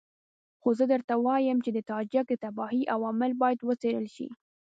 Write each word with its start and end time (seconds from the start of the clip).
خو 0.61 0.69
زه 0.79 0.85
درته 0.93 1.13
وایم 1.25 1.57
چې 1.65 1.71
د 1.73 1.79
تاجک 1.91 2.25
د 2.29 2.33
تباهۍ 2.43 2.81
عوامل 2.95 3.31
باید 3.41 3.59
وڅېړل 3.63 4.07
شي. 4.15 4.27